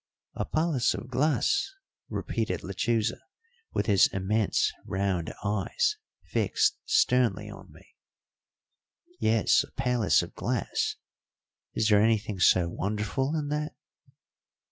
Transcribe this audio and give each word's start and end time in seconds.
"A 0.33 0.45
palace 0.45 0.95
of 0.95 1.09
glass!" 1.11 1.75
repeated 2.09 2.63
Lechuza, 2.63 3.19
with 3.71 3.85
his 3.85 4.07
immense 4.07 4.71
round 4.83 5.31
eyes 5.43 5.97
fixed 6.23 6.79
sternly 6.85 7.51
on 7.51 7.71
me. 7.71 7.85
"Yes, 9.19 9.63
a 9.63 9.69
palace 9.73 10.23
of 10.23 10.33
glass 10.33 10.95
is 11.75 11.87
there 11.89 12.01
anything 12.01 12.39
so 12.39 12.67
wonderful 12.67 13.35
in 13.35 13.49
that?" 13.49 13.75